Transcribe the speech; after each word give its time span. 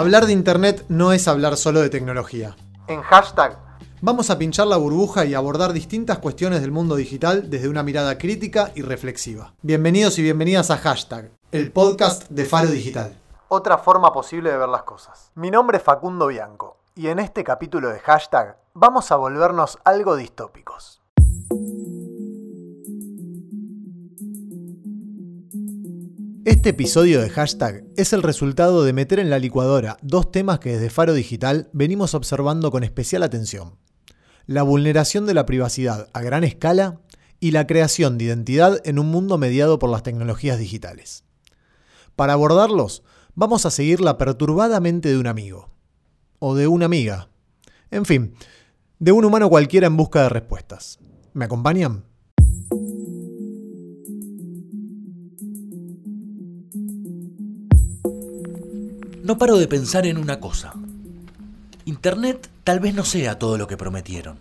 Hablar 0.00 0.24
de 0.24 0.32
Internet 0.32 0.86
no 0.88 1.12
es 1.12 1.28
hablar 1.28 1.58
solo 1.58 1.80
de 1.80 1.90
tecnología. 1.90 2.56
En 2.86 3.02
hashtag 3.02 3.58
vamos 4.00 4.30
a 4.30 4.38
pinchar 4.38 4.66
la 4.66 4.78
burbuja 4.78 5.26
y 5.26 5.34
abordar 5.34 5.74
distintas 5.74 6.16
cuestiones 6.20 6.62
del 6.62 6.70
mundo 6.70 6.96
digital 6.96 7.50
desde 7.50 7.68
una 7.68 7.82
mirada 7.82 8.16
crítica 8.16 8.72
y 8.74 8.80
reflexiva. 8.80 9.52
Bienvenidos 9.60 10.18
y 10.18 10.22
bienvenidas 10.22 10.70
a 10.70 10.78
Hashtag, 10.78 11.32
el 11.52 11.70
podcast 11.70 12.30
de 12.30 12.46
Faro 12.46 12.68
Digital. 12.68 13.14
Otra 13.48 13.76
forma 13.76 14.10
posible 14.10 14.50
de 14.50 14.56
ver 14.56 14.70
las 14.70 14.84
cosas. 14.84 15.32
Mi 15.34 15.50
nombre 15.50 15.76
es 15.76 15.84
Facundo 15.84 16.28
Bianco 16.28 16.78
y 16.94 17.08
en 17.08 17.18
este 17.18 17.44
capítulo 17.44 17.90
de 17.90 18.00
Hashtag 18.00 18.56
vamos 18.72 19.12
a 19.12 19.16
volvernos 19.16 19.78
algo 19.84 20.16
distópicos. 20.16 20.99
Este 26.46 26.70
episodio 26.70 27.20
de 27.20 27.28
hashtag 27.28 27.84
es 27.98 28.14
el 28.14 28.22
resultado 28.22 28.82
de 28.82 28.94
meter 28.94 29.18
en 29.18 29.28
la 29.28 29.38
licuadora 29.38 29.98
dos 30.00 30.32
temas 30.32 30.58
que 30.58 30.72
desde 30.72 30.88
Faro 30.88 31.12
Digital 31.12 31.68
venimos 31.74 32.14
observando 32.14 32.70
con 32.70 32.82
especial 32.82 33.22
atención. 33.22 33.76
La 34.46 34.62
vulneración 34.62 35.26
de 35.26 35.34
la 35.34 35.44
privacidad 35.44 36.08
a 36.14 36.22
gran 36.22 36.42
escala 36.42 37.02
y 37.40 37.50
la 37.50 37.66
creación 37.66 38.16
de 38.16 38.24
identidad 38.24 38.80
en 38.84 38.98
un 38.98 39.10
mundo 39.10 39.36
mediado 39.36 39.78
por 39.78 39.90
las 39.90 40.02
tecnologías 40.02 40.58
digitales. 40.58 41.24
Para 42.16 42.32
abordarlos, 42.32 43.02
vamos 43.34 43.66
a 43.66 43.70
seguir 43.70 44.00
la 44.00 44.16
perturbadamente 44.16 45.10
de 45.10 45.18
un 45.18 45.26
amigo. 45.26 45.68
O 46.38 46.54
de 46.54 46.68
una 46.68 46.86
amiga. 46.86 47.28
En 47.90 48.06
fin, 48.06 48.34
de 48.98 49.12
un 49.12 49.26
humano 49.26 49.50
cualquiera 49.50 49.88
en 49.88 49.96
busca 49.98 50.22
de 50.22 50.30
respuestas. 50.30 51.00
¿Me 51.34 51.44
acompañan? 51.44 52.09
No 59.30 59.38
paro 59.38 59.58
de 59.58 59.68
pensar 59.68 60.06
en 60.06 60.18
una 60.18 60.40
cosa. 60.40 60.72
Internet 61.84 62.50
tal 62.64 62.80
vez 62.80 62.96
no 62.96 63.04
sea 63.04 63.38
todo 63.38 63.58
lo 63.58 63.68
que 63.68 63.76
prometieron. 63.76 64.40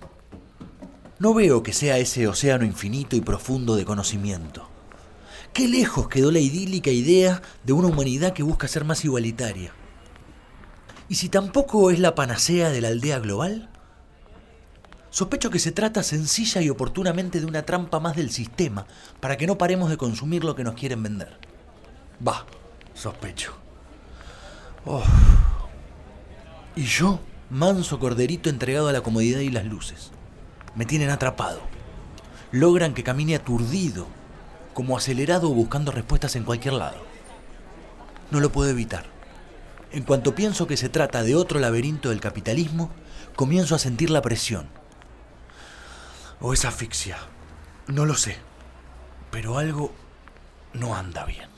No 1.20 1.36
veo 1.36 1.62
que 1.62 1.74
sea 1.74 2.00
ese 2.00 2.28
océano 2.28 2.66
infinito 2.66 3.16
y 3.16 3.22
profundo 3.22 3.76
de 3.76 3.86
conocimiento. 3.86 4.68
Qué 5.54 5.68
lejos 5.68 6.10
quedó 6.10 6.32
la 6.32 6.40
idílica 6.40 6.90
idea 6.90 7.44
de 7.64 7.74
una 7.74 7.90
humanidad 7.90 8.34
que 8.34 8.42
busca 8.42 8.68
ser 8.68 8.84
más 8.84 9.06
igualitaria. 9.06 9.74
¿Y 11.08 11.14
si 11.14 11.30
tampoco 11.30 11.92
es 11.92 12.00
la 12.00 12.16
panacea 12.16 12.72
de 12.72 12.82
la 12.82 12.88
aldea 12.88 13.20
global? 13.20 13.70
Sospecho 15.12 15.52
que 15.52 15.60
se 15.60 15.72
trata 15.72 16.02
sencilla 16.02 16.64
y 16.64 16.70
oportunamente 16.72 17.40
de 17.40 17.46
una 17.46 17.62
trampa 17.62 18.00
más 18.00 18.16
del 18.16 18.32
sistema 18.32 18.88
para 19.20 19.38
que 19.38 19.46
no 19.46 19.60
paremos 19.60 19.92
de 19.92 19.98
consumir 19.98 20.44
lo 20.44 20.56
que 20.56 20.64
nos 20.64 20.74
quieren 20.74 21.04
vender. 21.04 21.38
Va, 22.28 22.48
sospecho. 22.96 23.69
Y 26.76 26.84
yo, 26.84 27.20
manso 27.50 28.00
corderito 28.00 28.50
entregado 28.50 28.88
a 28.88 28.94
la 28.94 29.02
comodidad 29.02 29.40
y 29.40 29.50
las 29.50 29.66
luces. 29.66 30.12
Me 30.76 30.86
tienen 30.86 31.10
atrapado. 31.10 31.62
Logran 32.52 32.94
que 32.94 33.04
camine 33.04 33.36
aturdido, 33.36 34.08
como 34.74 34.98
acelerado 34.98 35.50
buscando 35.50 35.92
respuestas 35.92 36.36
en 36.36 36.44
cualquier 36.44 36.76
lado. 36.76 36.98
No 38.32 38.40
lo 38.40 38.52
puedo 38.52 38.70
evitar. 38.70 39.06
En 39.92 40.04
cuanto 40.04 40.36
pienso 40.36 40.68
que 40.68 40.78
se 40.78 40.90
trata 40.90 41.24
de 41.24 41.36
otro 41.36 41.60
laberinto 41.60 42.10
del 42.10 42.22
capitalismo, 42.22 42.92
comienzo 43.36 43.76
a 43.76 43.80
sentir 43.80 44.10
la 44.10 44.22
presión. 44.22 44.70
O 46.40 46.54
es 46.54 46.64
asfixia. 46.64 47.18
No 47.88 48.06
lo 48.06 48.16
sé. 48.16 48.38
Pero 49.32 49.58
algo 49.58 49.92
no 50.74 50.96
anda 50.96 51.26
bien. 51.26 51.50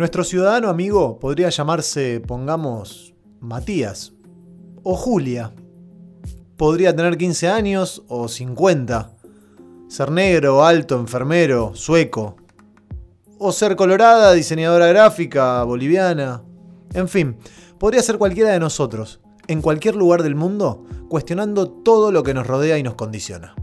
Nuestro 0.00 0.24
ciudadano 0.24 0.70
amigo 0.70 1.20
podría 1.20 1.50
llamarse, 1.50 2.22
pongamos, 2.26 3.12
Matías 3.38 4.14
o 4.82 4.96
Julia. 4.96 5.52
Podría 6.56 6.96
tener 6.96 7.18
15 7.18 7.48
años 7.48 8.02
o 8.08 8.26
50. 8.26 9.12
Ser 9.88 10.10
negro, 10.10 10.64
alto, 10.64 10.98
enfermero, 10.98 11.72
sueco. 11.74 12.36
O 13.38 13.52
ser 13.52 13.76
colorada, 13.76 14.32
diseñadora 14.32 14.86
gráfica, 14.86 15.62
boliviana. 15.64 16.44
En 16.94 17.06
fin, 17.06 17.36
podría 17.76 18.02
ser 18.02 18.16
cualquiera 18.16 18.52
de 18.52 18.58
nosotros, 18.58 19.20
en 19.48 19.60
cualquier 19.60 19.96
lugar 19.96 20.22
del 20.22 20.34
mundo, 20.34 20.86
cuestionando 21.10 21.68
todo 21.68 22.10
lo 22.10 22.22
que 22.22 22.32
nos 22.32 22.46
rodea 22.46 22.78
y 22.78 22.82
nos 22.82 22.94
condiciona. 22.94 23.54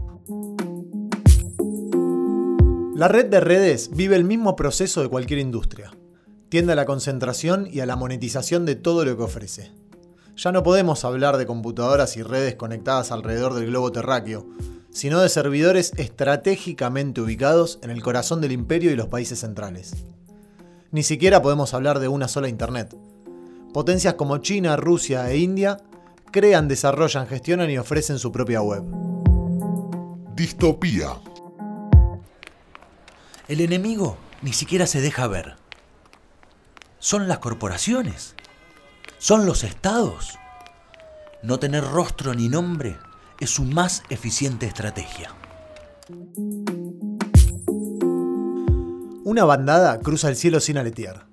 La 2.94 3.08
red 3.08 3.26
de 3.26 3.40
redes 3.40 3.90
vive 3.92 4.14
el 4.14 4.22
mismo 4.22 4.54
proceso 4.54 5.02
de 5.02 5.08
cualquier 5.08 5.40
industria 5.40 5.97
tiende 6.48 6.72
a 6.72 6.76
la 6.76 6.86
concentración 6.86 7.68
y 7.70 7.80
a 7.80 7.86
la 7.86 7.96
monetización 7.96 8.64
de 8.64 8.74
todo 8.74 9.04
lo 9.04 9.16
que 9.16 9.22
ofrece. 9.22 9.70
Ya 10.36 10.52
no 10.52 10.62
podemos 10.62 11.04
hablar 11.04 11.36
de 11.36 11.46
computadoras 11.46 12.16
y 12.16 12.22
redes 12.22 12.54
conectadas 12.54 13.10
alrededor 13.10 13.54
del 13.54 13.66
globo 13.66 13.92
terráqueo, 13.92 14.46
sino 14.90 15.20
de 15.20 15.28
servidores 15.28 15.92
estratégicamente 15.96 17.20
ubicados 17.20 17.78
en 17.82 17.90
el 17.90 18.02
corazón 18.02 18.40
del 18.40 18.52
imperio 18.52 18.90
y 18.90 18.96
los 18.96 19.08
países 19.08 19.40
centrales. 19.40 19.96
Ni 20.90 21.02
siquiera 21.02 21.42
podemos 21.42 21.74
hablar 21.74 21.98
de 21.98 22.08
una 22.08 22.28
sola 22.28 22.48
Internet. 22.48 22.96
Potencias 23.74 24.14
como 24.14 24.38
China, 24.38 24.76
Rusia 24.76 25.30
e 25.30 25.38
India 25.38 25.82
crean, 26.30 26.68
desarrollan, 26.68 27.26
gestionan 27.26 27.70
y 27.70 27.78
ofrecen 27.78 28.18
su 28.18 28.32
propia 28.32 28.62
web. 28.62 28.84
Distopía. 30.34 31.20
El 33.48 33.60
enemigo 33.60 34.16
ni 34.42 34.52
siquiera 34.52 34.86
se 34.86 35.00
deja 35.00 35.26
ver 35.26 35.67
son 36.98 37.28
las 37.28 37.38
corporaciones, 37.38 38.34
son 39.18 39.46
los 39.46 39.64
estados. 39.64 40.38
No 41.42 41.58
tener 41.58 41.84
rostro 41.84 42.34
ni 42.34 42.48
nombre 42.48 42.96
es 43.40 43.50
su 43.50 43.64
más 43.64 44.02
eficiente 44.10 44.66
estrategia. 44.66 45.32
Una 49.24 49.44
bandada 49.44 50.00
cruza 50.00 50.28
el 50.28 50.36
cielo 50.36 50.58
sin 50.58 50.78
aletear. 50.78 51.26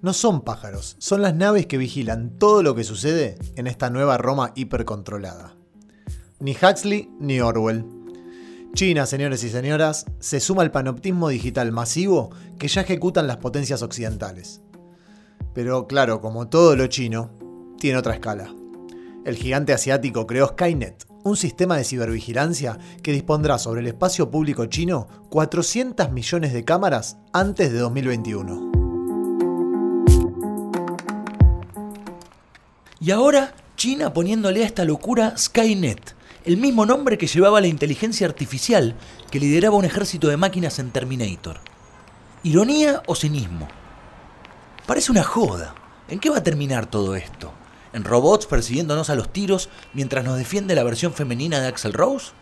No 0.00 0.12
son 0.12 0.42
pájaros, 0.42 0.96
son 0.98 1.22
las 1.22 1.34
naves 1.34 1.66
que 1.66 1.78
vigilan 1.78 2.38
todo 2.38 2.62
lo 2.62 2.74
que 2.74 2.84
sucede 2.84 3.38
en 3.56 3.66
esta 3.66 3.90
nueva 3.90 4.18
Roma 4.18 4.52
hipercontrolada. 4.54 5.54
Ni 6.40 6.52
Huxley 6.52 7.10
ni 7.18 7.40
Orwell. 7.40 7.84
China, 8.74 9.06
señores 9.06 9.44
y 9.44 9.50
señoras, 9.50 10.04
se 10.18 10.40
suma 10.40 10.62
al 10.62 10.70
panoptismo 10.70 11.28
digital 11.28 11.72
masivo 11.72 12.30
que 12.58 12.68
ya 12.68 12.82
ejecutan 12.82 13.26
las 13.26 13.38
potencias 13.38 13.82
occidentales. 13.82 14.60
Pero 15.54 15.86
claro, 15.86 16.20
como 16.20 16.48
todo 16.48 16.76
lo 16.76 16.88
chino, 16.88 17.30
tiene 17.78 17.98
otra 17.98 18.14
escala. 18.14 18.52
El 19.24 19.36
gigante 19.36 19.72
asiático 19.72 20.26
creó 20.26 20.48
Skynet, 20.48 21.06
un 21.22 21.36
sistema 21.36 21.76
de 21.76 21.84
cibervigilancia 21.84 22.78
que 23.02 23.12
dispondrá 23.12 23.58
sobre 23.58 23.80
el 23.80 23.86
espacio 23.86 24.30
público 24.30 24.66
chino 24.66 25.08
400 25.30 26.10
millones 26.12 26.52
de 26.52 26.64
cámaras 26.64 27.16
antes 27.32 27.72
de 27.72 27.78
2021. 27.78 28.72
Y 33.00 33.10
ahora 33.10 33.54
China 33.76 34.12
poniéndole 34.12 34.62
a 34.62 34.66
esta 34.66 34.84
locura 34.84 35.36
Skynet, 35.38 36.14
el 36.44 36.56
mismo 36.58 36.84
nombre 36.84 37.16
que 37.16 37.26
llevaba 37.26 37.60
la 37.60 37.66
inteligencia 37.66 38.26
artificial 38.26 38.94
que 39.30 39.40
lideraba 39.40 39.76
un 39.76 39.84
ejército 39.84 40.28
de 40.28 40.36
máquinas 40.36 40.78
en 40.78 40.90
Terminator. 40.90 41.60
¿Ironía 42.42 43.02
o 43.06 43.14
cinismo? 43.14 43.68
Parece 44.86 45.12
una 45.12 45.22
joda. 45.22 45.74
¿En 46.08 46.18
qué 46.18 46.28
va 46.28 46.38
a 46.38 46.42
terminar 46.42 46.86
todo 46.86 47.16
esto? 47.16 47.52
¿En 47.94 48.04
robots 48.04 48.46
persiguiéndonos 48.46 49.08
a 49.08 49.14
los 49.14 49.32
tiros 49.32 49.70
mientras 49.94 50.24
nos 50.24 50.36
defiende 50.36 50.74
la 50.74 50.84
versión 50.84 51.14
femenina 51.14 51.58
de 51.58 51.68
Axel 51.68 51.94
Rose? 51.94 52.32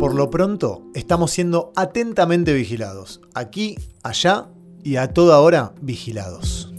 Por 0.00 0.14
lo 0.14 0.30
pronto, 0.30 0.82
estamos 0.94 1.30
siendo 1.30 1.72
atentamente 1.76 2.52
vigilados. 2.52 3.20
Aquí, 3.32 3.78
allá 4.02 4.48
y 4.82 4.96
a 4.96 5.12
toda 5.12 5.38
hora 5.38 5.72
vigilados. 5.80 6.72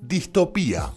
Distopía. 0.00 0.92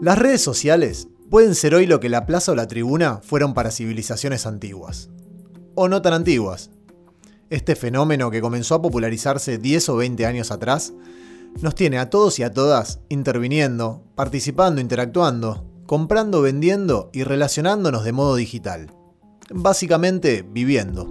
Las 0.00 0.18
redes 0.18 0.40
sociales 0.40 1.08
pueden 1.30 1.54
ser 1.54 1.74
hoy 1.74 1.86
lo 1.86 2.00
que 2.00 2.08
la 2.08 2.24
plaza 2.24 2.52
o 2.52 2.54
la 2.54 2.68
tribuna 2.68 3.20
fueron 3.22 3.52
para 3.52 3.70
civilizaciones 3.70 4.46
antiguas 4.46 5.10
o 5.74 5.88
no 5.88 6.02
tan 6.02 6.12
antiguas. 6.12 6.70
Este 7.50 7.76
fenómeno 7.76 8.30
que 8.30 8.40
comenzó 8.40 8.76
a 8.76 8.82
popularizarse 8.82 9.58
10 9.58 9.88
o 9.90 9.96
20 9.96 10.26
años 10.26 10.50
atrás, 10.50 10.94
nos 11.60 11.74
tiene 11.74 11.98
a 11.98 12.08
todos 12.08 12.38
y 12.38 12.42
a 12.42 12.52
todas 12.52 13.00
interviniendo, 13.08 14.02
participando, 14.14 14.80
interactuando, 14.80 15.66
comprando, 15.86 16.40
vendiendo 16.40 17.10
y 17.12 17.24
relacionándonos 17.24 18.04
de 18.04 18.12
modo 18.12 18.36
digital. 18.36 18.90
Básicamente 19.50 20.46
viviendo. 20.48 21.06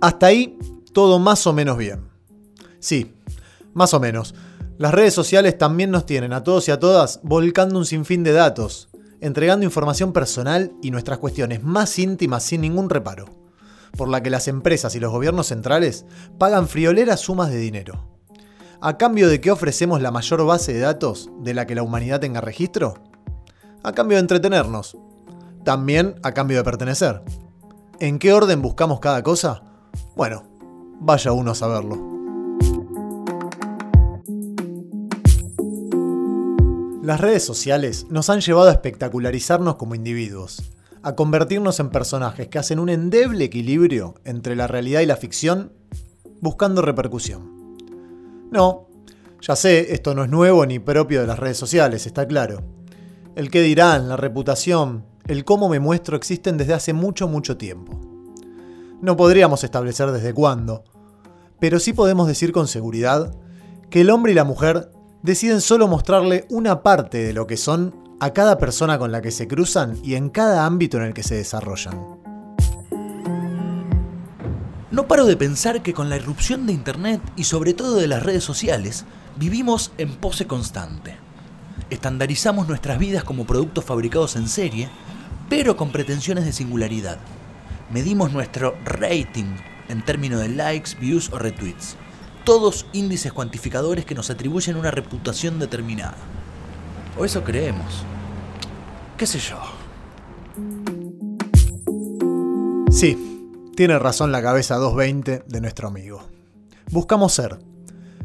Hasta 0.00 0.26
ahí, 0.26 0.58
todo 0.92 1.18
más 1.18 1.46
o 1.46 1.52
menos 1.52 1.78
bien. 1.78 2.08
Sí, 2.78 3.14
más 3.72 3.94
o 3.94 4.00
menos. 4.00 4.34
Las 4.76 4.92
redes 4.92 5.14
sociales 5.14 5.56
también 5.56 5.92
nos 5.92 6.04
tienen 6.04 6.32
a 6.32 6.42
todos 6.42 6.66
y 6.66 6.72
a 6.72 6.80
todas 6.80 7.20
volcando 7.22 7.78
un 7.78 7.86
sinfín 7.86 8.24
de 8.24 8.32
datos, 8.32 8.88
entregando 9.20 9.64
información 9.64 10.12
personal 10.12 10.72
y 10.82 10.90
nuestras 10.90 11.18
cuestiones 11.18 11.62
más 11.62 11.96
íntimas 11.98 12.42
sin 12.42 12.62
ningún 12.62 12.90
reparo, 12.90 13.26
por 13.96 14.08
la 14.08 14.20
que 14.20 14.30
las 14.30 14.48
empresas 14.48 14.96
y 14.96 15.00
los 15.00 15.12
gobiernos 15.12 15.46
centrales 15.46 16.06
pagan 16.38 16.66
frioleras 16.66 17.20
sumas 17.20 17.50
de 17.50 17.58
dinero. 17.58 18.08
¿A 18.80 18.98
cambio 18.98 19.28
de 19.28 19.40
que 19.40 19.52
ofrecemos 19.52 20.02
la 20.02 20.10
mayor 20.10 20.44
base 20.44 20.72
de 20.72 20.80
datos 20.80 21.30
de 21.38 21.54
la 21.54 21.68
que 21.68 21.76
la 21.76 21.84
humanidad 21.84 22.18
tenga 22.18 22.40
registro? 22.40 22.94
A 23.84 23.92
cambio 23.92 24.16
de 24.16 24.22
entretenernos. 24.22 24.96
También 25.64 26.16
a 26.24 26.32
cambio 26.32 26.58
de 26.58 26.64
pertenecer. 26.64 27.22
¿En 28.00 28.18
qué 28.18 28.32
orden 28.32 28.60
buscamos 28.60 28.98
cada 28.98 29.22
cosa? 29.22 29.62
Bueno, 30.16 30.42
vaya 31.00 31.32
uno 31.32 31.52
a 31.52 31.54
saberlo. 31.54 32.13
Las 37.04 37.20
redes 37.20 37.44
sociales 37.44 38.06
nos 38.08 38.30
han 38.30 38.40
llevado 38.40 38.70
a 38.70 38.72
espectacularizarnos 38.72 39.76
como 39.76 39.94
individuos, 39.94 40.72
a 41.02 41.14
convertirnos 41.14 41.78
en 41.78 41.90
personajes 41.90 42.48
que 42.48 42.58
hacen 42.58 42.78
un 42.78 42.88
endeble 42.88 43.44
equilibrio 43.44 44.14
entre 44.24 44.56
la 44.56 44.68
realidad 44.68 45.02
y 45.02 45.06
la 45.06 45.18
ficción, 45.18 45.70
buscando 46.40 46.80
repercusión. 46.80 47.76
No, 48.50 48.88
ya 49.42 49.54
sé, 49.54 49.92
esto 49.92 50.14
no 50.14 50.24
es 50.24 50.30
nuevo 50.30 50.64
ni 50.64 50.78
propio 50.78 51.20
de 51.20 51.26
las 51.26 51.38
redes 51.38 51.58
sociales, 51.58 52.06
está 52.06 52.26
claro. 52.26 52.62
El 53.36 53.50
qué 53.50 53.60
dirán, 53.60 54.08
la 54.08 54.16
reputación, 54.16 55.04
el 55.28 55.44
cómo 55.44 55.68
me 55.68 55.80
muestro 55.80 56.16
existen 56.16 56.56
desde 56.56 56.72
hace 56.72 56.94
mucho, 56.94 57.28
mucho 57.28 57.58
tiempo. 57.58 58.00
No 59.02 59.14
podríamos 59.14 59.62
establecer 59.62 60.10
desde 60.10 60.32
cuándo, 60.32 60.84
pero 61.60 61.80
sí 61.80 61.92
podemos 61.92 62.26
decir 62.28 62.50
con 62.50 62.66
seguridad 62.66 63.36
que 63.90 64.00
el 64.00 64.08
hombre 64.08 64.32
y 64.32 64.34
la 64.34 64.44
mujer 64.44 64.90
deciden 65.24 65.62
solo 65.62 65.88
mostrarle 65.88 66.44
una 66.50 66.82
parte 66.82 67.16
de 67.16 67.32
lo 67.32 67.46
que 67.46 67.56
son 67.56 67.94
a 68.20 68.34
cada 68.34 68.58
persona 68.58 68.98
con 68.98 69.10
la 69.10 69.22
que 69.22 69.30
se 69.30 69.48
cruzan 69.48 69.98
y 70.04 70.16
en 70.16 70.28
cada 70.28 70.66
ámbito 70.66 70.98
en 70.98 71.04
el 71.04 71.14
que 71.14 71.22
se 71.22 71.34
desarrollan. 71.34 71.98
No 74.90 75.08
paro 75.08 75.24
de 75.24 75.38
pensar 75.38 75.82
que 75.82 75.94
con 75.94 76.10
la 76.10 76.16
irrupción 76.16 76.66
de 76.66 76.74
Internet 76.74 77.22
y 77.36 77.44
sobre 77.44 77.72
todo 77.72 77.96
de 77.96 78.06
las 78.06 78.22
redes 78.22 78.44
sociales, 78.44 79.06
vivimos 79.36 79.92
en 79.96 80.14
pose 80.14 80.46
constante. 80.46 81.16
Estandarizamos 81.88 82.68
nuestras 82.68 82.98
vidas 82.98 83.24
como 83.24 83.46
productos 83.46 83.86
fabricados 83.86 84.36
en 84.36 84.46
serie, 84.46 84.90
pero 85.48 85.74
con 85.78 85.90
pretensiones 85.90 86.44
de 86.44 86.52
singularidad. 86.52 87.16
Medimos 87.90 88.30
nuestro 88.30 88.76
rating 88.84 89.56
en 89.88 90.04
términos 90.04 90.42
de 90.42 90.50
likes, 90.50 90.90
views 91.00 91.32
o 91.32 91.38
retweets 91.38 91.96
todos 92.44 92.86
índices 92.92 93.32
cuantificadores 93.32 94.04
que 94.04 94.14
nos 94.14 94.30
atribuyen 94.30 94.76
una 94.76 94.90
reputación 94.90 95.58
determinada. 95.58 96.16
O 97.18 97.24
eso 97.24 97.42
creemos. 97.42 98.04
¿Qué 99.16 99.26
sé 99.26 99.38
yo? 99.38 99.58
Sí, 102.90 103.70
tiene 103.76 103.98
razón 103.98 104.30
la 104.30 104.42
cabeza 104.42 104.76
220 104.76 105.44
de 105.46 105.60
nuestro 105.60 105.88
amigo. 105.88 106.22
Buscamos 106.90 107.32
ser. 107.32 107.58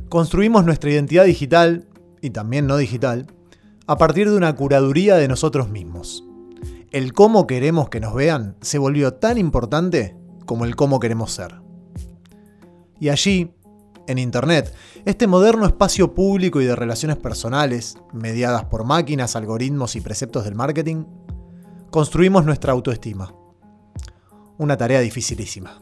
Construimos 0.10 0.66
nuestra 0.66 0.92
identidad 0.92 1.26
digital, 1.26 1.88
y 2.22 2.32
también 2.32 2.68
no 2.68 2.78
digital, 2.78 3.28
a 3.88 3.98
partir 3.98 4.30
de 4.30 4.38
una 4.38 4.56
curaduría 4.56 5.16
de 5.16 5.28
nosotros 5.28 5.70
mismos. 5.70 6.24
El 6.92 7.14
cómo 7.14 7.48
queremos 7.48 7.90
que 7.90 8.00
nos 8.00 8.14
vean 8.14 8.58
se 8.62 8.78
volvió 8.80 9.14
tan 9.14 9.38
importante 9.38 10.16
como 10.46 10.66
el 10.66 10.76
cómo 10.76 11.00
queremos 11.00 11.32
ser. 11.32 11.56
Y 13.00 13.10
allí, 13.10 13.54
en 14.10 14.18
Internet, 14.18 14.74
este 15.06 15.28
moderno 15.28 15.68
espacio 15.68 16.16
público 16.16 16.60
y 16.60 16.66
de 16.66 16.76
relaciones 16.76 17.16
personales, 17.18 17.96
mediadas 18.12 18.66
por 18.66 18.84
máquinas, 18.84 19.36
algoritmos 19.36 19.96
y 19.96 20.02
preceptos 20.02 20.46
del 20.46 20.56
marketing, 20.56 21.06
construimos 21.92 22.44
nuestra 22.44 22.74
autoestima. 22.74 23.36
Una 24.58 24.78
tarea 24.78 25.00
dificilísima. 25.00 25.80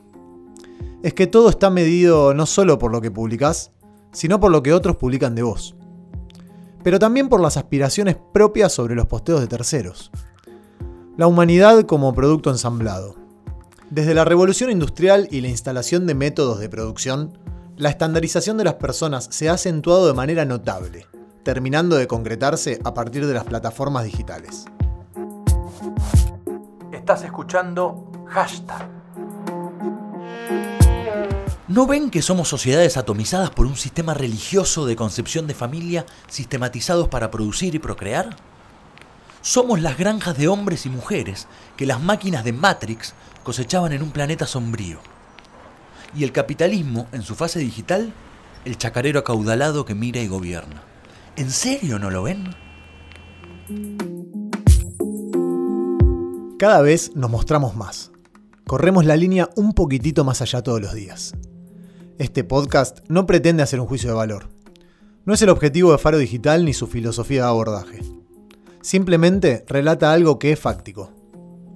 Es 1.04 1.14
que 1.14 1.26
todo 1.26 1.50
está 1.50 1.70
medido 1.70 2.34
no 2.34 2.46
solo 2.46 2.78
por 2.78 2.92
lo 2.92 3.00
que 3.00 3.12
publicás, 3.12 3.72
sino 4.12 4.42
por 4.42 4.52
lo 4.52 4.62
que 4.62 4.74
otros 4.74 4.98
publican 4.98 5.34
de 5.34 5.44
vos. 5.44 5.78
Pero 6.84 7.00
también 7.00 7.30
por 7.30 7.40
las 7.40 7.56
aspiraciones 7.56 8.18
propias 8.34 8.74
sobre 8.74 8.96
los 8.96 9.08
posteos 9.08 9.40
de 9.40 9.48
terceros. 9.48 10.12
La 11.16 11.28
humanidad 11.28 11.84
como 11.84 12.14
producto 12.14 12.50
ensamblado. 12.50 13.16
Desde 13.90 14.14
la 14.14 14.26
revolución 14.26 14.70
industrial 14.70 15.30
y 15.32 15.40
la 15.40 15.48
instalación 15.48 16.08
de 16.08 16.14
métodos 16.14 16.60
de 16.60 16.68
producción, 16.68 17.38
la 17.78 17.90
estandarización 17.90 18.58
de 18.58 18.64
las 18.64 18.74
personas 18.74 19.28
se 19.30 19.50
ha 19.50 19.54
acentuado 19.54 20.08
de 20.08 20.14
manera 20.14 20.46
notable, 20.46 21.06
terminando 21.44 21.96
de 21.96 22.08
concretarse 22.08 22.80
a 22.84 22.94
partir 22.94 23.28
de 23.28 23.36
las 23.36 23.44
plataformas 23.44 24.04
digitales. 24.04 24.66
Estás 26.92 27.24
escuchando 27.24 28.12
hashtag. 28.26 28.90
¿No 31.68 31.86
ven 31.86 32.10
que 32.10 32.24
somos 32.24 32.48
sociedades 32.48 32.98
atomizadas 32.98 33.52
por 33.52 33.68
un 33.68 33.76
sistema 33.76 34.16
religioso 34.16 34.88
de 34.88 34.96
concepción 34.96 35.46
de 35.46 35.54
familia 35.54 36.06
sistematizados 36.28 37.10
para 37.10 37.30
producir 37.30 37.76
y 37.76 37.80
procrear? 37.80 38.36
Somos 39.42 39.82
las 39.82 39.98
granjas 39.98 40.36
de 40.38 40.48
hombres 40.48 40.88
y 40.88 40.90
mujeres 40.90 41.48
que 41.76 41.86
las 41.86 42.02
máquinas 42.02 42.44
de 42.44 42.54
Matrix 42.54 43.14
cosechaban 43.44 43.94
en 43.94 44.02
un 44.02 44.12
planeta 44.12 44.48
sombrío 44.48 45.00
y 46.18 46.24
el 46.24 46.32
capitalismo, 46.32 47.08
en 47.12 47.22
su 47.22 47.36
fase 47.36 47.60
digital, 47.60 48.12
el 48.66 48.78
chacarero 48.78 49.20
acaudalado 49.20 49.86
que 49.86 49.94
mira 49.94 50.20
y 50.20 50.28
gobierna. 50.28 50.84
¿En 51.36 51.52
serio 51.52 52.00
no 52.00 52.10
lo 52.10 52.24
ven? 52.24 52.56
Cada 56.58 56.82
vez 56.82 57.12
nos 57.16 57.30
mostramos 57.30 57.76
más. 57.76 58.12
Corremos 58.66 59.06
la 59.06 59.16
línea 59.16 59.50
un 59.56 59.74
poquitito 59.74 60.24
más 60.24 60.42
allá 60.42 60.64
todos 60.64 60.82
los 60.82 60.94
días. 60.94 61.34
Este 62.18 62.44
podcast 62.44 63.00
no 63.08 63.28
pretende 63.28 63.62
hacer 63.62 63.80
un 63.80 63.86
juicio 63.86 64.10
de 64.10 64.16
valor. 64.16 64.50
No 65.24 65.36
es 65.36 65.42
el 65.44 65.50
objetivo 65.50 65.92
de 65.92 66.00
Faro 66.00 66.18
Digital 66.18 66.66
ni 66.66 66.74
su 66.74 66.88
filosofía 66.88 67.44
de 67.44 67.50
abordaje. 67.50 68.02
Simplemente 68.82 69.66
relata 69.68 70.12
algo 70.12 70.40
que 70.40 70.54
es 70.54 70.60
fáctico. 70.60 71.12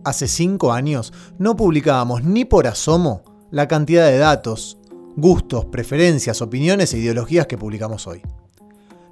Hace 0.03 0.27
cinco 0.27 0.73
años 0.73 1.13
no 1.37 1.55
publicábamos 1.55 2.23
ni 2.23 2.43
por 2.43 2.65
asomo 2.65 3.30
la 3.51 3.67
cantidad 3.67 4.07
de 4.07 4.17
datos, 4.17 4.77
gustos, 5.17 5.65
preferencias, 5.65 6.41
opiniones 6.41 6.93
e 6.93 6.99
ideologías 6.99 7.47
que 7.47 7.57
publicamos 7.57 8.07
hoy. 8.07 8.21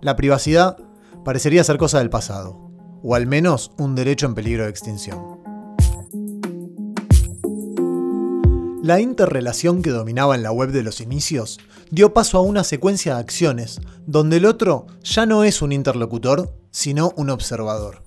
La 0.01 0.15
privacidad 0.15 0.77
parecería 1.25 1.63
ser 1.63 1.77
cosa 1.77 1.99
del 1.99 2.09
pasado, 2.09 2.71
o 3.03 3.15
al 3.15 3.27
menos 3.27 3.71
un 3.77 3.95
derecho 3.95 4.25
en 4.25 4.35
peligro 4.35 4.63
de 4.63 4.69
extinción. 4.69 5.39
La 8.81 9.01
interrelación 9.01 9.81
que 9.81 9.89
dominaba 9.89 10.35
en 10.35 10.41
la 10.41 10.53
web 10.53 10.71
de 10.71 10.83
los 10.83 11.01
inicios 11.01 11.59
dio 11.91 12.13
paso 12.13 12.37
a 12.37 12.41
una 12.41 12.63
secuencia 12.63 13.15
de 13.15 13.19
acciones 13.19 13.81
donde 14.07 14.37
el 14.37 14.45
otro 14.45 14.87
ya 15.03 15.25
no 15.25 15.43
es 15.43 15.61
un 15.61 15.73
interlocutor, 15.73 16.55
sino 16.71 17.11
un 17.17 17.29
observador. 17.29 18.03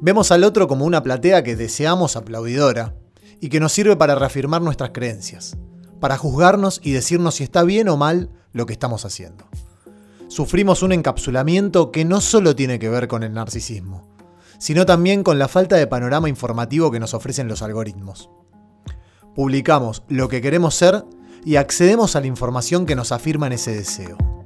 Vemos 0.00 0.30
al 0.30 0.44
otro 0.44 0.68
como 0.68 0.84
una 0.84 1.02
platea 1.02 1.42
que 1.42 1.56
deseamos 1.56 2.16
aplaudidora, 2.16 2.94
y 3.40 3.48
que 3.48 3.60
nos 3.60 3.72
sirve 3.72 3.96
para 3.96 4.14
reafirmar 4.14 4.62
nuestras 4.62 4.90
creencias, 4.90 5.56
para 6.00 6.16
juzgarnos 6.16 6.80
y 6.82 6.92
decirnos 6.92 7.36
si 7.36 7.44
está 7.44 7.62
bien 7.62 7.88
o 7.88 7.96
mal 7.96 8.30
lo 8.52 8.66
que 8.66 8.72
estamos 8.72 9.04
haciendo. 9.04 9.48
Sufrimos 10.28 10.82
un 10.82 10.92
encapsulamiento 10.92 11.90
que 11.90 12.04
no 12.04 12.20
solo 12.20 12.54
tiene 12.54 12.78
que 12.78 12.88
ver 12.88 13.08
con 13.08 13.22
el 13.22 13.32
narcisismo, 13.32 14.06
sino 14.58 14.84
también 14.84 15.22
con 15.22 15.38
la 15.38 15.48
falta 15.48 15.76
de 15.76 15.86
panorama 15.86 16.28
informativo 16.28 16.90
que 16.90 17.00
nos 17.00 17.14
ofrecen 17.14 17.48
los 17.48 17.62
algoritmos. 17.62 18.28
Publicamos 19.34 20.02
lo 20.08 20.28
que 20.28 20.42
queremos 20.42 20.74
ser 20.74 21.04
y 21.44 21.56
accedemos 21.56 22.16
a 22.16 22.20
la 22.20 22.26
información 22.26 22.84
que 22.84 22.96
nos 22.96 23.12
afirma 23.12 23.46
en 23.46 23.54
ese 23.54 23.74
deseo. 23.74 24.37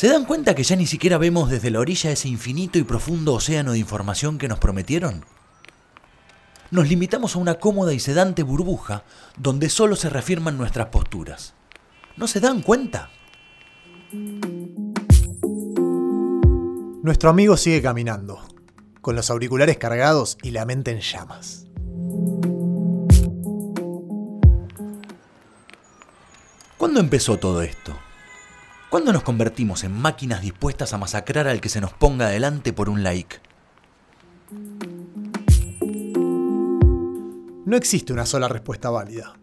¿Se 0.00 0.08
dan 0.08 0.24
cuenta 0.24 0.54
que 0.54 0.62
ya 0.62 0.76
ni 0.76 0.86
siquiera 0.86 1.18
vemos 1.18 1.50
desde 1.50 1.70
la 1.70 1.78
orilla 1.78 2.10
ese 2.10 2.26
infinito 2.26 2.78
y 2.78 2.84
profundo 2.84 3.34
océano 3.34 3.72
de 3.72 3.78
información 3.78 4.38
que 4.38 4.48
nos 4.48 4.58
prometieron? 4.58 5.26
Nos 6.70 6.88
limitamos 6.88 7.36
a 7.36 7.38
una 7.38 7.56
cómoda 7.56 7.92
y 7.92 8.00
sedante 8.00 8.42
burbuja 8.42 9.04
donde 9.36 9.68
solo 9.68 9.96
se 9.96 10.08
reafirman 10.08 10.56
nuestras 10.56 10.86
posturas. 10.86 11.52
¿No 12.16 12.26
se 12.28 12.40
dan 12.40 12.62
cuenta? 12.62 13.10
Nuestro 17.02 17.28
amigo 17.28 17.58
sigue 17.58 17.82
caminando, 17.82 18.40
con 19.02 19.14
los 19.16 19.28
auriculares 19.30 19.76
cargados 19.76 20.38
y 20.42 20.52
la 20.52 20.64
mente 20.64 20.92
en 20.92 21.00
llamas. 21.00 21.66
¿Cuándo 26.78 27.00
empezó 27.00 27.38
todo 27.38 27.60
esto? 27.60 27.94
¿Cuándo 28.90 29.12
nos 29.12 29.22
convertimos 29.22 29.84
en 29.84 29.92
máquinas 29.92 30.42
dispuestas 30.42 30.92
a 30.92 30.98
masacrar 30.98 31.46
al 31.46 31.60
que 31.60 31.68
se 31.68 31.80
nos 31.80 31.92
ponga 31.92 32.26
adelante 32.26 32.72
por 32.72 32.90
un 32.90 33.04
like? 33.04 33.36
No 37.64 37.76
existe 37.76 38.12
una 38.12 38.26
sola 38.26 38.48
respuesta 38.48 38.90
válida, 38.90 39.38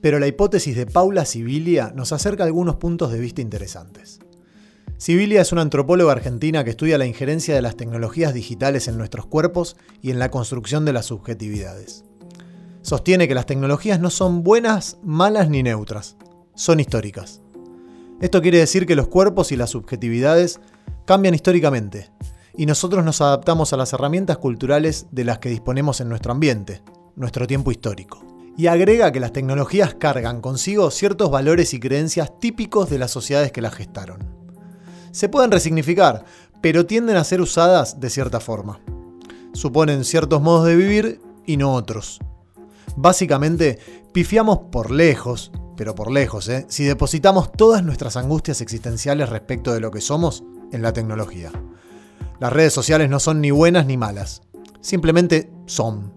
pero 0.00 0.18
la 0.18 0.26
hipótesis 0.26 0.74
de 0.74 0.86
Paula 0.86 1.26
Sibilia 1.26 1.92
nos 1.94 2.12
acerca 2.12 2.44
algunos 2.44 2.76
puntos 2.76 3.12
de 3.12 3.20
vista 3.20 3.42
interesantes. 3.42 4.18
Sibilia 4.96 5.42
es 5.42 5.52
una 5.52 5.60
antropóloga 5.60 6.12
argentina 6.12 6.64
que 6.64 6.70
estudia 6.70 6.96
la 6.96 7.04
injerencia 7.04 7.54
de 7.54 7.60
las 7.60 7.76
tecnologías 7.76 8.32
digitales 8.32 8.88
en 8.88 8.96
nuestros 8.96 9.26
cuerpos 9.26 9.76
y 10.00 10.10
en 10.10 10.18
la 10.18 10.30
construcción 10.30 10.86
de 10.86 10.94
las 10.94 11.04
subjetividades. 11.04 12.06
Sostiene 12.80 13.28
que 13.28 13.34
las 13.34 13.44
tecnologías 13.44 14.00
no 14.00 14.08
son 14.08 14.42
buenas, 14.42 14.96
malas 15.02 15.50
ni 15.50 15.62
neutras, 15.62 16.16
son 16.54 16.80
históricas. 16.80 17.42
Esto 18.20 18.40
quiere 18.40 18.58
decir 18.58 18.86
que 18.86 18.96
los 18.96 19.08
cuerpos 19.08 19.52
y 19.52 19.56
las 19.56 19.70
subjetividades 19.70 20.60
cambian 21.04 21.34
históricamente, 21.34 22.10
y 22.56 22.64
nosotros 22.64 23.04
nos 23.04 23.20
adaptamos 23.20 23.72
a 23.72 23.76
las 23.76 23.92
herramientas 23.92 24.38
culturales 24.38 25.06
de 25.10 25.24
las 25.24 25.38
que 25.38 25.50
disponemos 25.50 26.00
en 26.00 26.08
nuestro 26.08 26.32
ambiente, 26.32 26.82
nuestro 27.14 27.46
tiempo 27.46 27.70
histórico. 27.70 28.24
Y 28.56 28.68
agrega 28.68 29.12
que 29.12 29.20
las 29.20 29.34
tecnologías 29.34 29.94
cargan 29.94 30.40
consigo 30.40 30.90
ciertos 30.90 31.30
valores 31.30 31.74
y 31.74 31.80
creencias 31.80 32.40
típicos 32.40 32.88
de 32.88 32.98
las 32.98 33.10
sociedades 33.10 33.52
que 33.52 33.60
las 33.60 33.74
gestaron. 33.74 34.34
Se 35.12 35.28
pueden 35.28 35.50
resignificar, 35.50 36.24
pero 36.62 36.86
tienden 36.86 37.16
a 37.16 37.24
ser 37.24 37.42
usadas 37.42 38.00
de 38.00 38.08
cierta 38.08 38.40
forma. 38.40 38.80
Suponen 39.52 40.04
ciertos 40.04 40.40
modos 40.40 40.66
de 40.66 40.76
vivir 40.76 41.20
y 41.44 41.58
no 41.58 41.74
otros. 41.74 42.18
Básicamente, 42.96 43.78
pifiamos 44.14 44.60
por 44.72 44.90
lejos, 44.90 45.52
pero 45.76 45.94
por 45.94 46.10
lejos, 46.10 46.48
¿eh? 46.48 46.66
si 46.68 46.84
depositamos 46.84 47.52
todas 47.52 47.82
nuestras 47.82 48.16
angustias 48.16 48.60
existenciales 48.60 49.28
respecto 49.28 49.72
de 49.72 49.80
lo 49.80 49.90
que 49.90 50.00
somos 50.00 50.44
en 50.72 50.82
la 50.82 50.92
tecnología. 50.92 51.52
Las 52.40 52.52
redes 52.52 52.72
sociales 52.72 53.08
no 53.08 53.20
son 53.20 53.40
ni 53.40 53.50
buenas 53.50 53.86
ni 53.86 53.96
malas, 53.96 54.42
simplemente 54.80 55.50
son. 55.66 56.12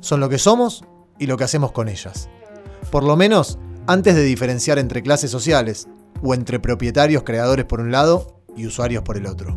Son 0.00 0.20
lo 0.20 0.28
que 0.28 0.38
somos 0.38 0.84
y 1.18 1.26
lo 1.26 1.36
que 1.36 1.44
hacemos 1.44 1.72
con 1.72 1.88
ellas. 1.88 2.28
Por 2.90 3.04
lo 3.04 3.16
menos 3.16 3.58
antes 3.86 4.14
de 4.14 4.22
diferenciar 4.22 4.78
entre 4.78 5.02
clases 5.02 5.30
sociales 5.30 5.88
o 6.22 6.34
entre 6.34 6.58
propietarios 6.58 7.22
creadores 7.22 7.64
por 7.66 7.80
un 7.80 7.92
lado 7.92 8.42
y 8.56 8.66
usuarios 8.66 9.02
por 9.02 9.16
el 9.16 9.26
otro. 9.26 9.56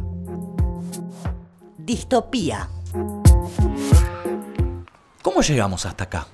Distopía. 1.77 2.70
¿Cómo 5.22 5.42
llegamos 5.42 5.86
hasta 5.86 6.06
acá? 6.06 6.27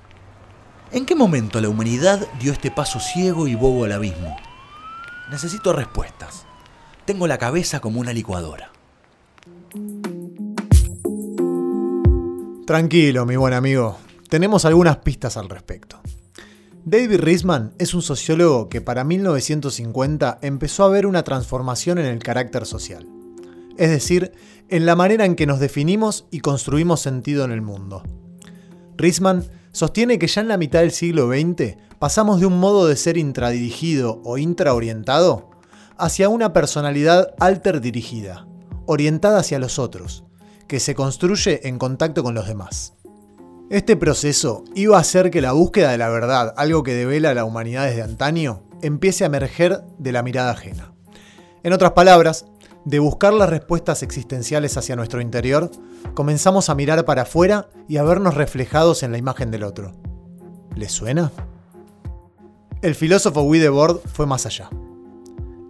¿En 0.94 1.08
qué 1.08 1.16
momento 1.16 1.60
la 1.60 1.70
humanidad 1.70 2.28
dio 2.40 2.54
este 2.54 2.70
paso 2.70 3.00
ciego 3.00 3.48
y 3.48 3.56
bobo 3.56 3.86
al 3.86 3.94
abismo? 3.94 4.38
Necesito 5.32 5.74
respuestas. 5.74 6.46
Tengo 7.06 7.26
la 7.26 7.40
cabeza 7.40 7.80
como 7.80 8.00
una 8.00 8.14
licuadora. 8.14 8.72
Tranquilo, 12.68 13.26
mi 13.26 13.36
buen 13.38 13.56
amigo. 13.56 13.98
Tenemos 14.30 14.66
algunas 14.66 14.98
pistas 14.98 15.36
al 15.36 15.50
respecto. 15.50 16.00
David 16.86 17.22
Risman 17.22 17.74
es 17.80 17.96
un 17.96 18.04
sociólogo 18.04 18.70
que 18.70 18.80
para 18.80 19.04
1950 19.04 20.38
empezó 20.44 20.84
a 20.84 20.90
ver 20.90 21.08
una 21.08 21.24
transformación 21.24 21.98
en 21.98 22.06
el 22.06 22.20
carácter 22.20 22.68
social. 22.68 23.08
Es 23.78 23.90
decir, 23.90 24.32
en 24.70 24.86
la 24.86 24.96
manera 24.96 25.26
en 25.26 25.36
que 25.36 25.48
nos 25.48 25.60
definimos 25.60 26.28
y 26.30 26.42
construimos 26.42 27.00
sentido 27.00 27.46
en 27.46 27.52
el 27.52 27.64
mundo. 27.64 28.04
Risman 28.96 29.44
sostiene 29.74 30.18
que 30.18 30.28
ya 30.28 30.42
en 30.42 30.48
la 30.48 30.58
mitad 30.58 30.80
del 30.80 30.92
siglo 30.92 31.28
XX 31.28 31.76
pasamos 32.00 32.40
de 32.40 32.46
un 32.46 32.60
modo 32.60 32.88
de 32.88 32.96
ser 32.96 33.18
intradirigido 33.18 34.22
o 34.24 34.38
intraorientado 34.38 35.50
hacia 35.98 36.30
una 36.30 36.54
personalidad 36.54 37.34
alter 37.40 37.82
dirigida, 37.82 38.48
orientada 38.86 39.40
hacia 39.40 39.60
los 39.60 39.80
otros, 39.80 40.24
que 40.68 40.80
se 40.80 40.96
construye 40.96 41.68
en 41.68 41.78
contacto 41.78 42.24
con 42.24 42.36
los 42.36 42.48
demás. 42.48 42.94
Este 43.70 43.96
proceso 43.96 44.64
iba 44.76 44.98
a 44.98 45.02
hacer 45.02 45.32
que 45.32 45.42
la 45.42 45.54
búsqueda 45.54 45.92
de 45.92 45.98
la 45.98 46.10
verdad, 46.10 46.54
algo 46.58 46.84
que 46.84 46.94
devela 46.94 47.34
la 47.34 47.46
humanidad 47.46 47.86
desde 47.86 48.04
antaño, 48.04 48.64
empiece 48.82 49.24
a 49.24 49.28
emerger 49.28 49.82
de 49.98 50.12
la 50.12 50.22
mirada 50.22 50.52
ajena. 50.52 50.94
En 51.64 51.74
otras 51.74 51.94
palabras, 51.94 52.46
de 52.86 53.00
buscar 53.00 53.34
las 53.34 53.50
respuestas 53.50 54.04
existenciales 54.04 54.78
hacia 54.78 54.96
nuestro 54.96 55.22
interior, 55.22 55.72
comenzamos 56.14 56.70
a 56.70 56.76
mirar 56.76 57.06
para 57.06 57.24
afuera 57.24 57.70
y 57.88 57.98
a 57.98 58.04
vernos 58.04 58.36
reflejados 58.36 59.04
en 59.04 59.12
la 59.12 59.18
imagen 59.18 59.52
del 59.52 59.64
otro. 59.64 59.94
¿Les 60.76 60.92
suena? 60.92 61.32
El 62.82 62.96
filósofo 62.96 63.44
Widebord 63.44 64.00
fue 64.12 64.26
más 64.26 64.46
allá. 64.46 64.70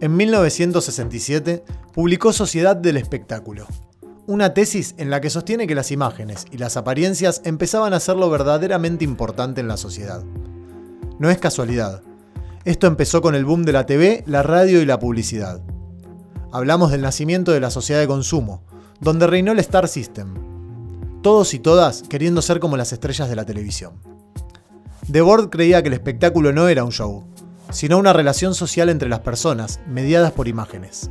En 0.00 0.16
1967 0.16 1.64
publicó 1.92 2.32
Sociedad 2.32 2.74
del 2.74 2.96
Espectáculo, 2.96 3.66
una 4.26 4.54
tesis 4.54 4.94
en 4.98 5.10
la 5.10 5.20
que 5.20 5.30
sostiene 5.30 5.66
que 5.66 5.74
las 5.74 5.90
imágenes 5.90 6.46
y 6.50 6.58
las 6.58 6.76
apariencias 6.76 7.42
empezaban 7.44 7.92
a 7.92 8.00
ser 8.00 8.16
lo 8.16 8.30
verdaderamente 8.30 9.04
importante 9.04 9.60
en 9.60 9.68
la 9.68 9.76
sociedad. 9.76 10.24
No 11.18 11.30
es 11.30 11.38
casualidad. 11.38 12.02
Esto 12.64 12.86
empezó 12.86 13.22
con 13.22 13.34
el 13.34 13.44
boom 13.44 13.64
de 13.64 13.72
la 13.72 13.86
TV, 13.86 14.24
la 14.26 14.42
radio 14.42 14.80
y 14.80 14.86
la 14.86 14.98
publicidad. 14.98 15.62
Hablamos 16.54 16.92
del 16.92 17.02
nacimiento 17.02 17.50
de 17.50 17.58
la 17.58 17.68
sociedad 17.68 17.98
de 17.98 18.06
consumo, 18.06 18.62
donde 19.00 19.26
reinó 19.26 19.50
el 19.50 19.58
Star 19.58 19.88
System. 19.88 20.34
Todos 21.20 21.52
y 21.52 21.58
todas 21.58 22.04
queriendo 22.04 22.42
ser 22.42 22.60
como 22.60 22.76
las 22.76 22.92
estrellas 22.92 23.28
de 23.28 23.34
la 23.34 23.44
televisión. 23.44 23.94
Debord 25.08 25.50
creía 25.50 25.82
que 25.82 25.88
el 25.88 25.94
espectáculo 25.94 26.52
no 26.52 26.68
era 26.68 26.84
un 26.84 26.92
show, 26.92 27.24
sino 27.72 27.98
una 27.98 28.12
relación 28.12 28.54
social 28.54 28.88
entre 28.88 29.08
las 29.08 29.18
personas, 29.18 29.80
mediadas 29.88 30.30
por 30.30 30.46
imágenes. 30.46 31.10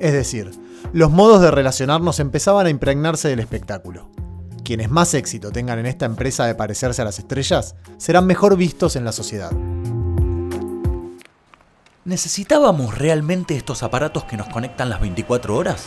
Es 0.00 0.12
decir, 0.12 0.50
los 0.92 1.10
modos 1.10 1.40
de 1.40 1.50
relacionarnos 1.50 2.20
empezaban 2.20 2.66
a 2.66 2.70
impregnarse 2.70 3.28
del 3.28 3.40
espectáculo. 3.40 4.10
Quienes 4.64 4.90
más 4.90 5.14
éxito 5.14 5.50
tengan 5.50 5.78
en 5.78 5.86
esta 5.86 6.04
empresa 6.04 6.44
de 6.44 6.54
parecerse 6.54 7.00
a 7.00 7.06
las 7.06 7.18
estrellas 7.18 7.74
serán 7.96 8.26
mejor 8.26 8.58
vistos 8.58 8.96
en 8.96 9.06
la 9.06 9.12
sociedad. 9.12 9.52
¿Necesitábamos 12.06 12.96
realmente 12.96 13.56
estos 13.56 13.82
aparatos 13.82 14.22
que 14.22 14.36
nos 14.36 14.48
conectan 14.48 14.88
las 14.88 15.00
24 15.00 15.56
horas? 15.56 15.86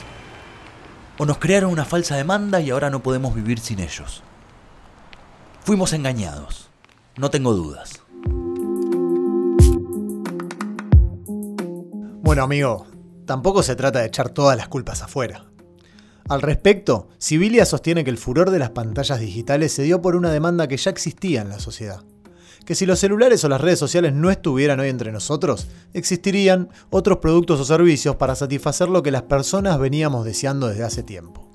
¿O 1.18 1.26
nos 1.26 1.38
crearon 1.38 1.72
una 1.72 1.86
falsa 1.86 2.18
demanda 2.18 2.60
y 2.60 2.72
ahora 2.72 2.90
no 2.90 3.02
podemos 3.02 3.34
vivir 3.34 3.62
sin 3.62 3.80
ellos? 3.80 4.22
Fuimos 5.62 5.94
engañados, 5.94 6.70
no 7.16 7.30
tengo 7.30 7.54
dudas. 7.54 8.02
Bueno 12.22 12.44
amigo, 12.44 12.86
tampoco 13.26 13.64
se 13.64 13.78
trata 13.78 14.00
de 14.00 14.08
echar 14.08 14.28
todas 14.28 14.58
las 14.58 14.68
culpas 14.68 15.02
afuera. 15.02 15.46
Al 16.28 16.42
respecto, 16.42 17.08
Sibilia 17.18 17.66
sostiene 17.66 18.04
que 18.04 18.10
el 18.10 18.18
furor 18.18 18.52
de 18.52 18.60
las 18.60 18.72
pantallas 18.72 19.22
digitales 19.22 19.72
se 19.72 19.84
dio 19.84 20.02
por 20.02 20.18
una 20.18 20.32
demanda 20.32 20.68
que 20.68 20.76
ya 20.76 20.92
existía 20.92 21.40
en 21.40 21.48
la 21.48 21.60
sociedad 21.60 22.04
que 22.66 22.76
si 22.76 22.86
los 22.86 23.00
celulares 23.00 23.44
o 23.44 23.50
las 23.50 23.62
redes 23.62 23.80
sociales 23.80 24.14
no 24.14 24.30
estuvieran 24.30 24.80
hoy 24.80 24.90
entre 24.90 25.12
nosotros, 25.12 25.68
existirían 25.94 26.70
otros 26.90 27.18
productos 27.18 27.60
o 27.60 27.66
servicios 27.66 28.16
para 28.16 28.36
satisfacer 28.36 28.90
lo 28.90 29.02
que 29.04 29.12
las 29.12 29.24
personas 29.24 29.80
veníamos 29.80 30.26
deseando 30.26 30.68
desde 30.68 30.84
hace 30.84 31.04
tiempo. 31.04 31.50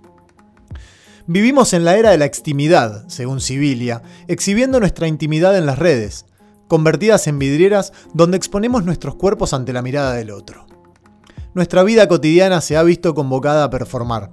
Vivimos 1.27 1.73
en 1.73 1.85
la 1.85 1.97
era 1.97 2.11
de 2.11 2.19
la 2.19 2.27
extimidad, 2.27 3.09
según 3.09 3.41
Sibilia, 3.41 4.03
exhibiendo 4.29 4.79
nuestra 4.79 5.09
intimidad 5.09 5.57
en 5.57 5.65
las 5.65 5.79
redes, 5.79 6.27
convertidas 6.69 7.27
en 7.27 7.39
vidrieras 7.39 7.93
donde 8.13 8.37
exponemos 8.37 8.85
nuestros 8.85 9.15
cuerpos 9.15 9.55
ante 9.55 9.73
la 9.73 9.81
mirada 9.81 10.13
del 10.15 10.31
otro. 10.31 10.67
Nuestra 11.55 11.83
vida 11.83 12.09
cotidiana 12.09 12.61
se 12.61 12.77
ha 12.77 12.83
visto 12.83 13.15
convocada 13.15 13.65
a 13.65 13.71
performar. 13.71 14.33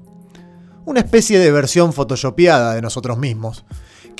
Una 0.83 0.99
especie 0.99 1.37
de 1.37 1.51
versión 1.51 1.93
photoshopeada 1.93 2.73
de 2.73 2.81
nosotros 2.81 3.17
mismos, 3.17 3.63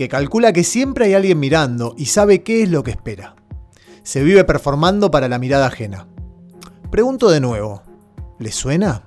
que 0.02 0.10
calcula 0.10 0.52
que 0.52 0.64
siempre 0.64 1.06
hay 1.06 1.14
alguien 1.14 1.40
mirando 1.40 1.94
y 1.96 2.08
sabe 2.08 2.42
qué 2.42 2.64
es 2.64 2.72
lo 2.72 2.82
que 2.82 2.90
espera. 2.90 3.36
Se 4.02 4.24
vive 4.24 4.44
performando 4.44 5.12
para 5.12 5.30
la 5.30 5.38
mirada 5.38 5.68
ajena. 5.68 6.08
Pregunto 6.90 7.30
de 7.30 7.40
nuevo, 7.40 7.84
¿le 8.40 8.52
suena? 8.52 9.04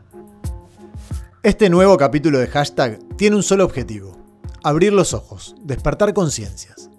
Este 1.43 1.69
nuevo 1.69 1.97
capítulo 1.97 2.39
de 2.39 2.47
hashtag 2.47 3.01
tiene 3.17 3.35
un 3.35 3.43
solo 3.43 3.65
objetivo, 3.65 4.17
abrir 4.63 4.93
los 4.93 5.15
ojos, 5.15 5.57
despertar 5.65 6.15
conciencias. 6.15 6.91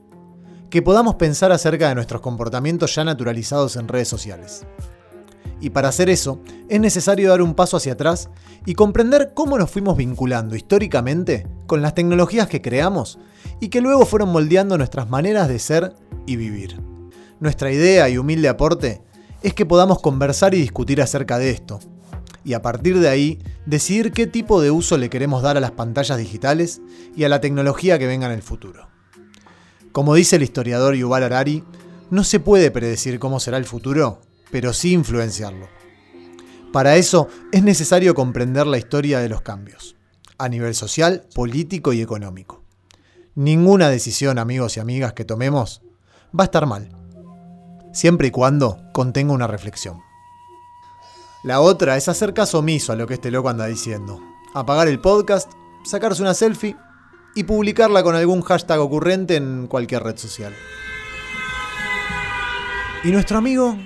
Que 0.69 0.81
podamos 0.81 1.15
pensar 1.15 1.53
acerca 1.53 1.87
de 1.87 1.95
nuestros 1.95 2.19
comportamientos 2.19 2.93
ya 2.95 3.05
naturalizados 3.05 3.77
en 3.77 3.87
redes 3.87 4.09
sociales. 4.09 4.67
Y 5.65 5.71
para 5.71 5.87
hacer 5.87 6.11
eso, 6.11 6.39
es 6.69 6.79
necesario 6.79 7.31
dar 7.31 7.41
un 7.41 7.55
paso 7.55 7.75
hacia 7.75 7.93
atrás 7.93 8.29
y 8.67 8.75
comprender 8.75 9.31
cómo 9.33 9.57
nos 9.57 9.71
fuimos 9.71 9.97
vinculando 9.97 10.55
históricamente 10.55 11.47
con 11.65 11.81
las 11.81 11.95
tecnologías 11.95 12.47
que 12.47 12.61
creamos 12.61 13.17
y 13.59 13.69
que 13.69 13.81
luego 13.81 14.05
fueron 14.05 14.29
moldeando 14.29 14.77
nuestras 14.77 15.09
maneras 15.09 15.47
de 15.47 15.57
ser 15.57 15.95
y 16.27 16.35
vivir. 16.35 16.79
Nuestra 17.39 17.71
idea 17.71 18.07
y 18.09 18.19
humilde 18.19 18.47
aporte 18.47 19.01
es 19.41 19.55
que 19.55 19.65
podamos 19.65 20.03
conversar 20.03 20.53
y 20.53 20.59
discutir 20.59 21.01
acerca 21.01 21.39
de 21.39 21.49
esto, 21.49 21.79
y 22.43 22.53
a 22.53 22.61
partir 22.61 22.99
de 22.99 23.09
ahí 23.09 23.39
decidir 23.65 24.11
qué 24.11 24.27
tipo 24.27 24.61
de 24.61 24.69
uso 24.69 24.99
le 24.99 25.09
queremos 25.09 25.41
dar 25.41 25.57
a 25.57 25.61
las 25.61 25.71
pantallas 25.71 26.19
digitales 26.19 26.79
y 27.17 27.23
a 27.23 27.29
la 27.29 27.41
tecnología 27.41 27.97
que 27.97 28.05
venga 28.05 28.27
en 28.27 28.33
el 28.33 28.43
futuro. 28.43 28.87
Como 29.91 30.13
dice 30.13 30.35
el 30.35 30.43
historiador 30.43 30.93
Yuval 30.93 31.23
Harari, 31.23 31.63
no 32.11 32.23
se 32.23 32.39
puede 32.39 32.69
predecir 32.69 33.17
cómo 33.17 33.39
será 33.39 33.57
el 33.57 33.65
futuro, 33.65 34.21
pero 34.55 34.71
sí 34.71 34.93
influenciarlo. 34.93 35.67
Para 36.71 36.95
eso 36.95 37.27
es 37.51 37.61
necesario 37.61 38.15
comprender 38.15 38.65
la 38.65 38.77
historia 38.77 39.19
de 39.19 39.27
los 39.27 39.41
cambios, 39.41 39.97
a 40.37 40.47
nivel 40.47 40.73
social, 40.75 41.27
político 41.35 41.91
y 41.91 42.01
económico. 42.01 42.63
Ninguna 43.35 43.89
decisión, 43.89 44.39
amigos 44.39 44.77
y 44.77 44.79
amigas, 44.79 45.11
que 45.11 45.25
tomemos 45.25 45.81
va 46.27 46.43
a 46.43 46.45
estar 46.45 46.67
mal, 46.67 46.87
siempre 47.91 48.29
y 48.29 48.31
cuando 48.31 48.79
contenga 48.93 49.33
una 49.33 49.45
reflexión. 49.45 49.99
La 51.43 51.59
otra 51.59 51.97
es 51.97 52.07
hacer 52.07 52.33
caso 52.33 52.59
omiso 52.59 52.93
a 52.93 52.95
lo 52.95 53.07
que 53.07 53.15
este 53.15 53.31
loco 53.31 53.49
anda 53.49 53.65
diciendo. 53.65 54.21
Apagar 54.53 54.87
el 54.87 55.01
podcast, 55.01 55.51
sacarse 55.83 56.21
una 56.21 56.33
selfie 56.33 56.77
y 57.35 57.43
publicarla 57.43 58.03
con 58.03 58.15
algún 58.15 58.41
hashtag 58.41 58.79
ocurrente 58.79 59.35
en 59.35 59.67
cualquier 59.67 60.03
red 60.03 60.15
social. 60.15 60.53
¿Y 63.03 63.11
nuestro 63.11 63.37
amigo? 63.37 63.77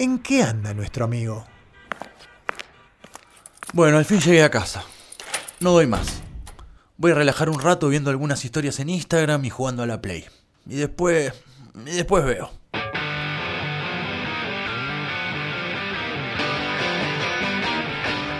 ¿En 0.00 0.18
qué 0.18 0.42
anda 0.42 0.72
nuestro 0.72 1.04
amigo? 1.04 1.44
Bueno, 3.74 3.98
al 3.98 4.06
fin 4.06 4.18
llegué 4.18 4.42
a 4.42 4.50
casa. 4.50 4.82
No 5.60 5.72
doy 5.72 5.86
más. 5.86 6.22
Voy 6.96 7.10
a 7.10 7.16
relajar 7.16 7.50
un 7.50 7.60
rato 7.60 7.86
viendo 7.90 8.08
algunas 8.08 8.42
historias 8.46 8.80
en 8.80 8.88
Instagram 8.88 9.44
y 9.44 9.50
jugando 9.50 9.82
a 9.82 9.86
la 9.86 10.00
Play. 10.00 10.24
Y 10.66 10.76
después... 10.76 11.34
Y 11.84 11.90
después 11.90 12.24
veo. 12.24 12.50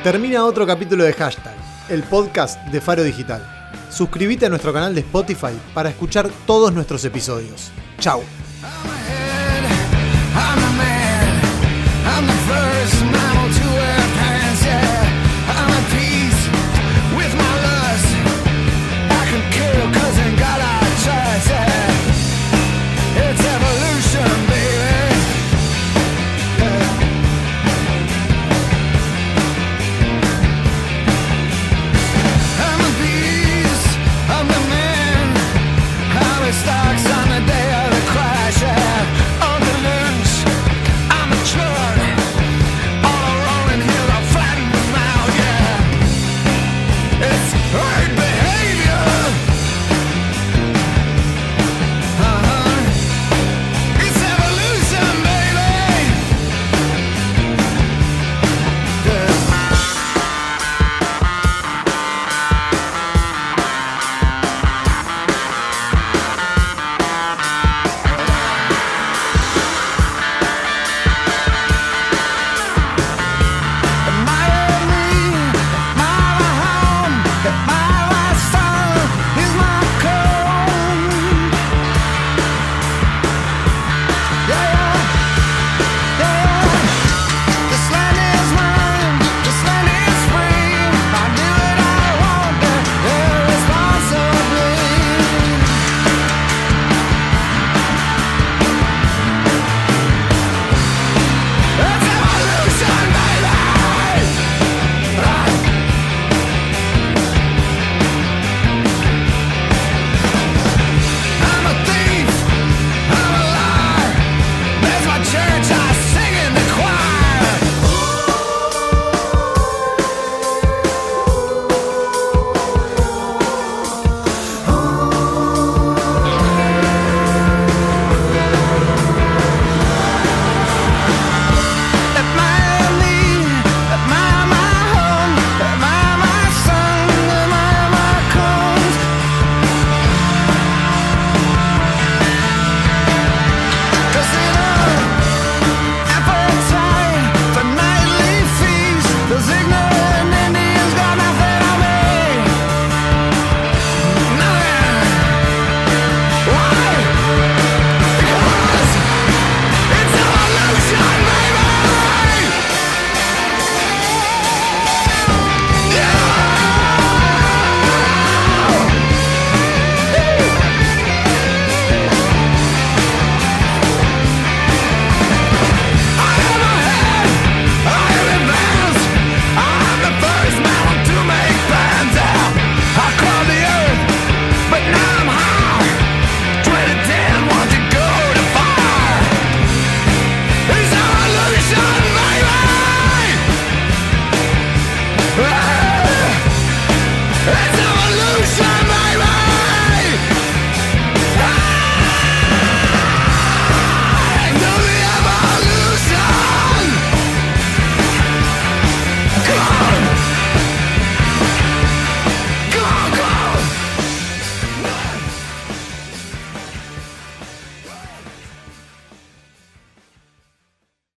Termina 0.02 0.46
otro 0.46 0.66
capítulo 0.66 1.04
de 1.04 1.12
Hashtag, 1.12 1.56
el 1.90 2.02
podcast 2.04 2.58
de 2.68 2.80
Faro 2.80 3.02
Digital. 3.02 3.70
Suscríbete 3.90 4.46
a 4.46 4.48
nuestro 4.48 4.72
canal 4.72 4.94
de 4.94 5.02
Spotify 5.02 5.60
para 5.74 5.90
escuchar 5.90 6.30
todos 6.46 6.72
nuestros 6.72 7.04
episodios. 7.04 7.70
Chao. 7.98 8.22